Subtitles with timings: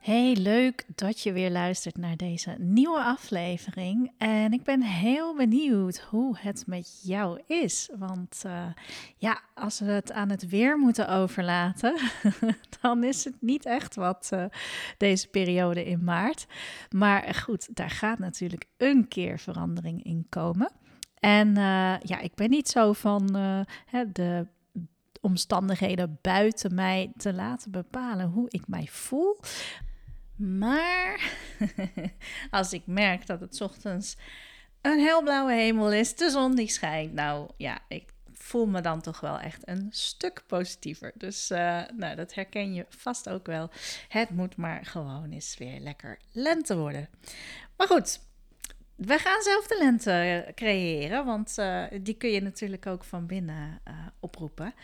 [0.00, 4.12] Hey, leuk dat je weer luistert naar deze nieuwe aflevering.
[4.18, 7.90] En ik ben heel benieuwd hoe het met jou is.
[7.98, 8.66] Want uh,
[9.16, 11.96] ja, als we het aan het weer moeten overlaten,
[12.80, 14.44] dan is het niet echt wat uh,
[14.96, 16.46] deze periode in maart.
[16.90, 20.70] Maar goed, daar gaat natuurlijk een keer verandering in komen.
[21.14, 23.26] En uh, ja, ik ben niet zo van
[24.12, 24.46] de
[25.20, 29.36] omstandigheden buiten mij te laten bepalen hoe ik mij voel.
[30.40, 31.32] Maar
[32.50, 34.16] als ik merk dat het ochtends
[34.80, 39.00] een heel blauwe hemel is, de zon die schijnt, nou ja, ik voel me dan
[39.00, 41.12] toch wel echt een stuk positiever.
[41.14, 43.70] Dus uh, nou, dat herken je vast ook wel.
[44.08, 47.08] Het moet maar gewoon eens weer lekker lente worden.
[47.76, 48.20] Maar goed,
[49.00, 53.80] we gaan zelf de lente creëren, want uh, die kun je natuurlijk ook van binnen
[53.88, 54.74] uh, oproepen.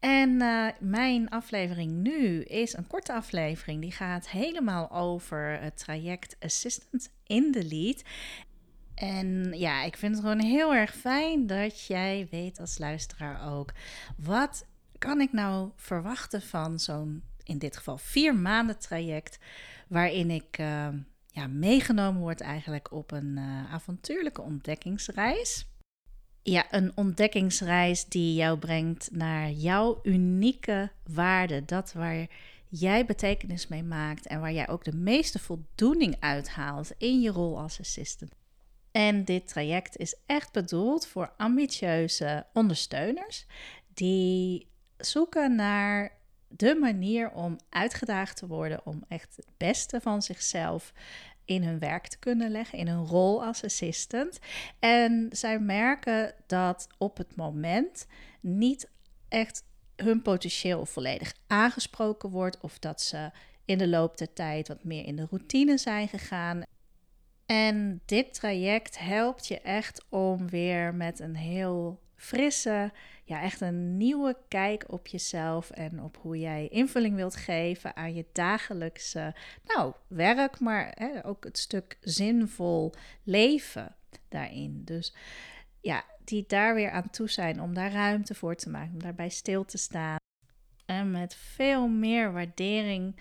[0.00, 3.80] En uh, mijn aflevering nu is een korte aflevering.
[3.80, 8.02] Die gaat helemaal over het traject Assistant in the Lead.
[8.94, 13.72] En ja, ik vind het gewoon heel erg fijn dat jij weet als luisteraar ook.
[14.16, 14.66] Wat
[14.98, 19.38] kan ik nou verwachten van zo'n, in dit geval, vier maanden traject.
[19.88, 20.58] Waarin ik
[21.36, 25.66] ja, meegenomen word eigenlijk op een uh, avontuurlijke ontdekkingsreis.
[26.42, 31.64] Ja, een ontdekkingsreis die jou brengt naar jouw unieke waarde.
[31.64, 32.26] Dat waar
[32.68, 37.58] jij betekenis mee maakt en waar jij ook de meeste voldoening uithaalt in je rol
[37.58, 38.32] als assistant.
[38.90, 43.46] En dit traject is echt bedoeld voor ambitieuze ondersteuners
[43.94, 46.15] die zoeken naar
[46.56, 50.92] de manier om uitgedaagd te worden om echt het beste van zichzelf
[51.44, 54.38] in hun werk te kunnen leggen, in hun rol als assistant.
[54.78, 58.06] En zij merken dat op het moment
[58.40, 58.88] niet
[59.28, 59.64] echt
[59.96, 63.30] hun potentieel volledig aangesproken wordt of dat ze
[63.64, 66.62] in de loop der tijd wat meer in de routine zijn gegaan.
[67.46, 72.92] En dit traject helpt je echt om weer met een heel frisse,
[73.24, 78.14] ja, echt een nieuwe kijk op jezelf en op hoe jij invulling wilt geven aan
[78.14, 79.34] je dagelijkse,
[79.64, 83.94] nou, werk, maar hè, ook het stuk zinvol leven
[84.28, 84.82] daarin.
[84.84, 85.14] Dus
[85.80, 89.28] ja, die daar weer aan toe zijn om daar ruimte voor te maken, om daarbij
[89.28, 90.16] stil te staan
[90.86, 93.16] en met veel meer waardering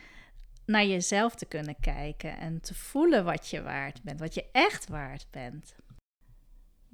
[0.65, 4.87] naar jezelf te kunnen kijken en te voelen wat je waard bent, wat je echt
[4.87, 5.75] waard bent.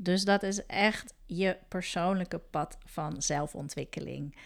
[0.04, 4.38] Dus dat is echt je persoonlijke pad van zelfontwikkeling.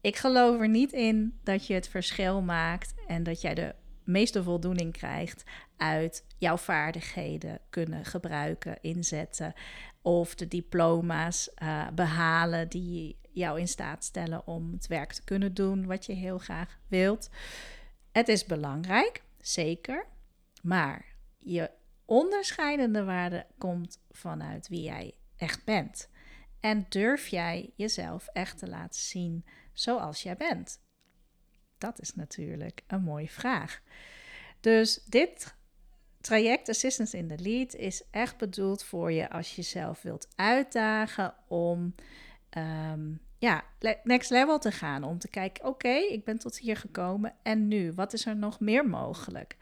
[0.00, 3.74] Ik geloof er niet in dat je het verschil maakt en dat jij de
[4.04, 5.44] meeste voldoening krijgt
[5.76, 9.54] uit jouw vaardigheden kunnen gebruiken, inzetten
[10.02, 15.54] of de diploma's uh, behalen die jou in staat stellen om het werk te kunnen
[15.54, 17.30] doen wat je heel graag wilt.
[18.12, 20.06] Het is belangrijk, zeker,
[20.62, 21.04] maar
[21.38, 21.70] je
[22.04, 26.08] onderscheidende waarde komt vanuit wie jij echt bent.
[26.60, 30.80] En durf jij jezelf echt te laten zien zoals jij bent?
[31.78, 33.80] Dat is natuurlijk een mooie vraag.
[34.60, 35.54] Dus dit
[36.20, 41.34] traject Assistance in the Lead is echt bedoeld voor je als je jezelf wilt uitdagen
[41.48, 41.94] om
[42.58, 43.64] um, ja,
[44.02, 45.02] next level te gaan.
[45.02, 48.60] Om te kijken, oké, ik ben tot hier gekomen en nu, wat is er nog
[48.60, 49.56] meer mogelijk?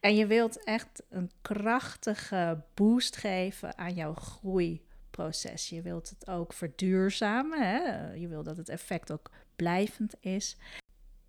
[0.00, 5.68] En je wilt echt een krachtige boost geven aan jouw groeiproces.
[5.68, 7.62] Je wilt het ook verduurzamen.
[7.62, 8.10] Hè?
[8.12, 10.56] Je wilt dat het effect ook blijvend is.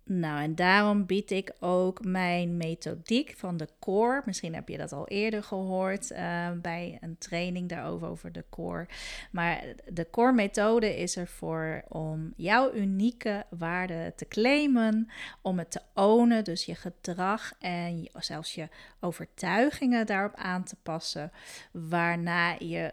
[0.06, 4.22] Nou, en daarom bied ik ook mijn methodiek van de core.
[4.24, 8.86] Misschien heb je dat al eerder gehoord uh, bij een training daarover over de core.
[9.30, 15.10] Maar de core methode is ervoor om jouw unieke waarde te claimen,
[15.42, 18.68] om het te ownen, dus je gedrag en zelfs je
[19.00, 21.32] overtuigingen daarop aan te passen,
[21.72, 22.92] waarna je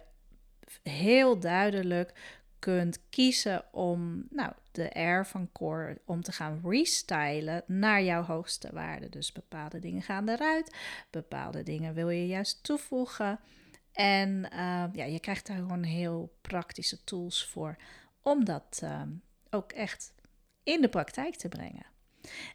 [0.83, 2.13] heel duidelijk
[2.61, 8.69] kunt kiezen om nou, de R van core om te gaan restylen naar jouw hoogste
[8.73, 9.09] waarde.
[9.09, 10.75] Dus bepaalde dingen gaan eruit,
[11.09, 13.39] bepaalde dingen wil je juist toevoegen.
[13.91, 17.75] En uh, ja, je krijgt daar gewoon heel praktische tools voor
[18.21, 19.01] om dat uh,
[19.49, 20.13] ook echt
[20.63, 21.85] in de praktijk te brengen.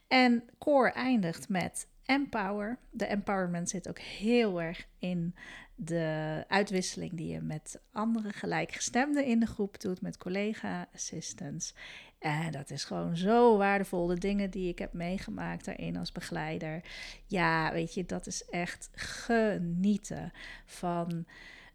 [0.09, 2.79] En core eindigt met empower.
[2.91, 5.35] De empowerment zit ook heel erg in
[5.75, 11.75] de uitwisseling die je met andere gelijkgestemden in de groep doet, met collega-assistants.
[12.19, 14.07] En dat is gewoon zo waardevol.
[14.07, 16.83] De dingen die ik heb meegemaakt daarin als begeleider.
[17.27, 20.33] Ja, weet je, dat is echt genieten
[20.65, 21.27] van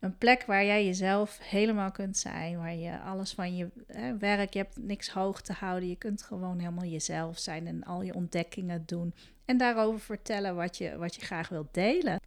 [0.01, 2.57] een plek waar jij jezelf helemaal kunt zijn.
[2.57, 5.89] Waar je alles van je hè, werk, je hebt niks hoog te houden.
[5.89, 9.13] Je kunt gewoon helemaal jezelf zijn en al je ontdekkingen doen.
[9.45, 12.19] En daarover vertellen wat je, wat je graag wilt delen.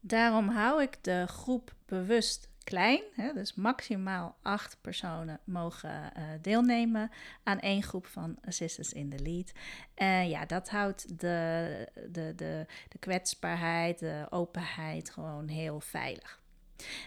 [0.00, 3.02] Daarom hou ik de groep bewust klein.
[3.14, 7.10] Hè, dus maximaal acht personen mogen uh, deelnemen
[7.42, 9.52] aan één groep van Assistants in the Lead.
[9.94, 16.39] En ja, dat houdt de, de, de, de kwetsbaarheid, de openheid gewoon heel veilig.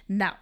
[0.06, 0.36] Nou,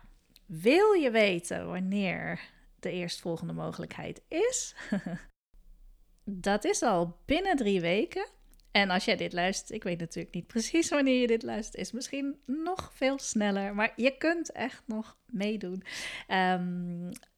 [0.46, 2.40] wil je weten wanneer
[2.80, 4.76] de eerstvolgende mogelijkheid is?
[6.24, 8.28] dat is al binnen drie weken.
[8.72, 11.92] En als jij dit luistert, ik weet natuurlijk niet precies wanneer je dit luistert, is
[11.92, 13.76] misschien nog veel sneller.
[13.76, 15.84] Maar je kunt echt nog meedoen.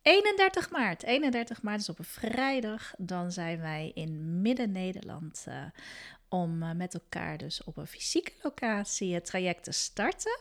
[0.01, 1.03] 31 ehm, maart.
[1.03, 2.93] 31 maart is op een vrijdag.
[2.97, 5.65] Dan zijn wij in Midden-Nederland uh,
[6.33, 10.39] om eh, met elkaar dus op een fysieke locatie het traject te starten.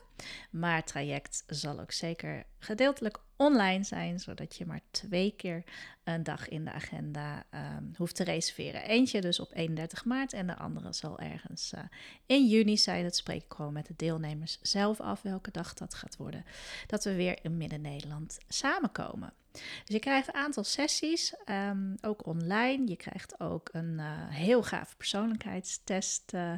[0.50, 5.64] Maar het traject zal ook zeker gedeeltelijk online zijn, zodat je maar twee keer
[6.04, 8.82] een dag in de agenda um, hoeft te reserveren.
[8.82, 11.80] Eentje dus op 31 maart en de andere zal ergens uh,
[12.26, 13.02] in juni zijn.
[13.02, 16.44] Dat spreek ik gewoon met de deelnemers zelf af welke dag dat gaat worden.
[16.86, 19.32] Dat we weer in Midden-Nederland samenkomen.
[19.52, 22.86] Dus je krijgt een aantal sessies, um, ook online.
[22.86, 26.52] Je krijgt ook een uh, heel gaaf persoonlijkheidstest uh,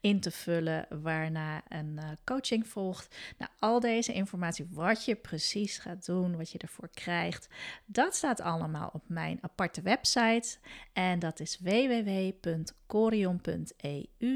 [0.00, 3.16] in te vullen, waarna een uh, coaching volgt.
[3.38, 7.48] Nou, al deze informatie, wat je precies gaat doen, wat je ervoor krijgt,
[7.86, 10.58] dat staat allemaal op mijn aparte website.
[10.92, 12.78] En dat is www.corion.eu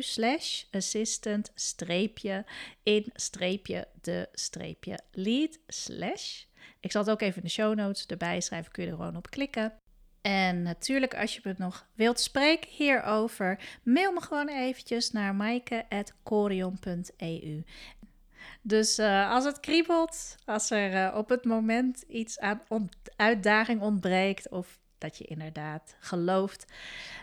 [0.03, 2.45] slash assistant streepje
[2.83, 6.45] in streepje de streepje lead slash
[6.81, 9.17] ik zal het ook even in de show notes erbij schrijven, kun je er gewoon
[9.17, 9.73] op klikken.
[10.21, 17.63] En natuurlijk, als je me nog wilt spreken hierover, mail me gewoon eventjes naar maaike.corion.eu.
[18.63, 22.63] Dus uh, als het kriebelt, als er uh, op het moment iets aan
[23.17, 26.73] uitdaging ontbreekt of dat je inderdaad gelooft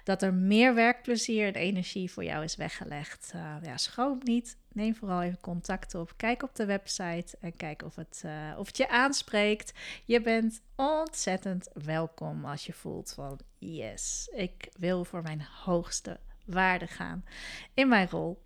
[0.03, 3.31] dat er meer werkplezier en energie voor jou is weggelegd.
[3.35, 4.57] Uh, ja, schroom niet.
[4.77, 6.13] Neem vooral even contact op.
[6.17, 9.73] Kijk op de website en kijk of het, uh, of het je aanspreekt.
[10.05, 16.87] Je bent ontzettend welkom als je voelt van yes, ik wil voor mijn hoogste waarde
[16.87, 17.25] gaan
[17.73, 18.45] in mijn rol.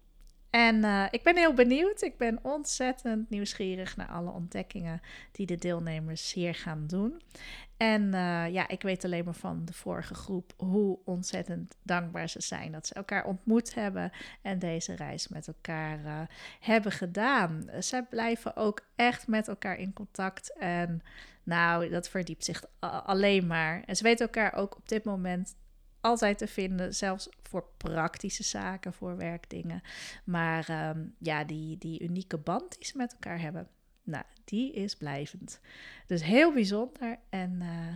[0.51, 2.01] En uh, ik ben heel benieuwd.
[2.01, 5.01] Ik ben ontzettend nieuwsgierig naar alle ontdekkingen
[5.31, 7.21] die de deelnemers hier gaan doen.
[7.77, 12.41] En uh, ja, ik weet alleen maar van de vorige groep hoe ontzettend dankbaar ze
[12.41, 14.11] zijn dat ze elkaar ontmoet hebben
[14.41, 16.21] en deze reis met elkaar uh,
[16.59, 17.69] hebben gedaan.
[17.79, 21.01] Ze blijven ook echt met elkaar in contact en
[21.43, 23.83] nou, dat verdiept zich alleen maar.
[23.85, 25.55] En ze weten elkaar ook op dit moment
[26.01, 29.81] altijd te vinden, zelfs voor praktische zaken, voor werkdingen.
[30.23, 33.67] Maar um, ja, die, die unieke band die ze met elkaar hebben,
[34.03, 35.59] nou, die is blijvend.
[36.07, 37.19] Dus heel bijzonder.
[37.29, 37.95] En uh,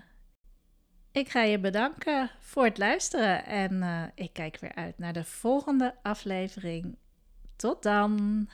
[1.11, 3.45] ik ga je bedanken voor het luisteren.
[3.45, 6.97] En uh, ik kijk weer uit naar de volgende aflevering.
[7.55, 8.47] Tot dan.